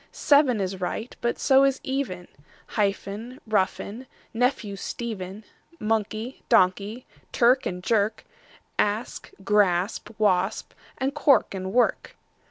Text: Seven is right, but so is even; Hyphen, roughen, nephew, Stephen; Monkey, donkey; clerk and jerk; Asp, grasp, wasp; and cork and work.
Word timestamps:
Seven 0.11 0.59
is 0.59 0.81
right, 0.81 1.15
but 1.21 1.37
so 1.37 1.63
is 1.63 1.79
even; 1.83 2.27
Hyphen, 2.69 3.39
roughen, 3.45 4.07
nephew, 4.33 4.75
Stephen; 4.75 5.43
Monkey, 5.79 6.41
donkey; 6.49 7.05
clerk 7.31 7.67
and 7.67 7.83
jerk; 7.83 8.25
Asp, 8.79 9.27
grasp, 9.43 10.09
wasp; 10.17 10.73
and 10.97 11.13
cork 11.13 11.53
and 11.53 11.71
work. 11.71 12.15